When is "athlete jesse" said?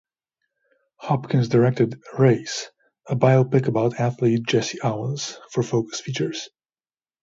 3.99-4.81